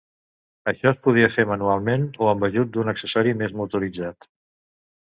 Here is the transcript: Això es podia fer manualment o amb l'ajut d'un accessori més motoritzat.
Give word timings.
Això 0.71 0.87
es 0.91 0.97
podia 1.07 1.27
fer 1.35 1.45
manualment 1.51 2.09
o 2.25 2.33
amb 2.33 2.47
l'ajut 2.47 2.75
d'un 2.79 2.91
accessori 2.97 3.39
més 3.45 3.57
motoritzat. 3.63 4.33